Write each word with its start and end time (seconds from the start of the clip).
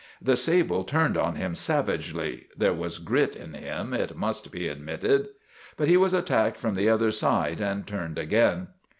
The 0.19 0.35
sable 0.35 0.83
turned 0.83 1.15
on 1.15 1.35
him 1.35 1.53
savagely 1.53 2.47
there 2.57 2.73
was 2.73 2.97
grit 2.97 3.35
in 3.35 3.53
him, 3.53 3.93
it 3.93 4.17
must 4.17 4.51
be 4.51 4.67
admitted. 4.67 5.27
But 5.77 5.89
he 5.89 5.95
was 5.95 6.15
attacked 6.15 6.57
from 6.57 6.73
the 6.73 6.89
other 6.89 7.11
side 7.11 7.61
and 7.61 7.85
turned 7.85 8.17
again. 8.17 8.69